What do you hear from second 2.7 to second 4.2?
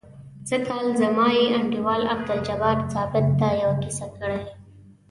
ثابت ته یوه کیسه